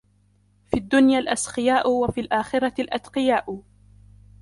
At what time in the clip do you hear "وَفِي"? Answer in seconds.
1.91-2.21